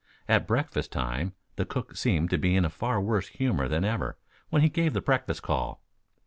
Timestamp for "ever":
3.85-4.17